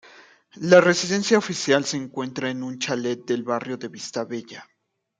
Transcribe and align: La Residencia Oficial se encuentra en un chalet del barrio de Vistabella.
La 0.61 0.81
Residencia 0.81 1.37
Oficial 1.37 1.85
se 1.85 1.95
encuentra 1.95 2.49
en 2.49 2.63
un 2.63 2.79
chalet 2.79 3.23
del 3.23 3.43
barrio 3.43 3.77
de 3.77 3.87
Vistabella. 3.87 4.67